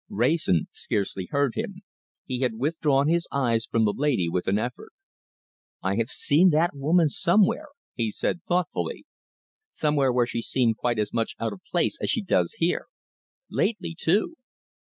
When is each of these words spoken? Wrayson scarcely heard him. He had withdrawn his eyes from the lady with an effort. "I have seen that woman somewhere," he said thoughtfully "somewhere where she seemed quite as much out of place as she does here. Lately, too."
Wrayson 0.09 0.67
scarcely 0.71 1.27
heard 1.29 1.53
him. 1.53 1.83
He 2.25 2.39
had 2.39 2.55
withdrawn 2.57 3.07
his 3.07 3.27
eyes 3.31 3.67
from 3.67 3.85
the 3.85 3.93
lady 3.95 4.27
with 4.27 4.47
an 4.47 4.57
effort. 4.57 4.93
"I 5.83 5.97
have 5.97 6.09
seen 6.09 6.49
that 6.49 6.75
woman 6.75 7.07
somewhere," 7.07 7.67
he 7.93 8.09
said 8.09 8.41
thoughtfully 8.47 9.05
"somewhere 9.71 10.11
where 10.11 10.25
she 10.25 10.41
seemed 10.41 10.77
quite 10.77 10.97
as 10.97 11.13
much 11.13 11.35
out 11.39 11.53
of 11.53 11.61
place 11.69 11.99
as 12.01 12.09
she 12.09 12.23
does 12.23 12.53
here. 12.53 12.87
Lately, 13.51 13.95
too." 13.95 14.37